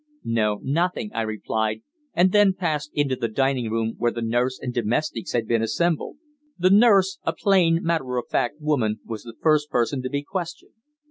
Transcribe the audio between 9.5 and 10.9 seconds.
person to be questioned.